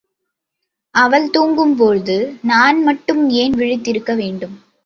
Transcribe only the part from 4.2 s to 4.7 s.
வேண்டும்?